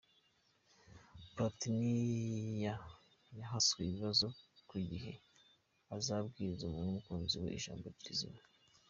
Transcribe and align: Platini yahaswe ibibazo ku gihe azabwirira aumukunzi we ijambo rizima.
Platini 1.35 1.93
yahaswe 3.39 3.79
ibibazo 3.83 4.27
ku 4.69 4.75
gihe 4.89 5.13
azabwirira 5.95 6.65
aumukunzi 6.69 7.35
we 7.43 7.49
ijambo 7.59 7.87
rizima. 8.05 8.41